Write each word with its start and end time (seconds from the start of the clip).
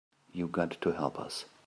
You 0.33 0.47
got 0.47 0.71
to 0.81 0.93
help 0.93 1.19
us. 1.19 1.45